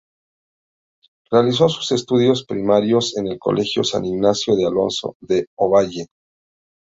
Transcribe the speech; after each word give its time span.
Realizó 1.29 1.69
sus 1.69 1.91
estudios 1.91 2.43
primarios 2.45 3.15
en 3.17 3.27
el 3.27 3.37
Colegio 3.37 3.83
San 3.83 4.03
Ignacio 4.03 4.55
de 4.55 4.65
Alonso 4.65 5.15
de 5.19 5.45
Ovalle. 5.59 6.07